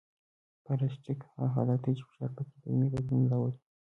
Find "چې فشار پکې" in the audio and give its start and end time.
1.97-2.55